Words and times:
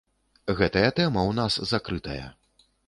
Гэтая 0.61 0.89
тэма 1.01 1.21
ў 1.25 1.31
нас 1.43 1.61
закрытая. 1.75 2.23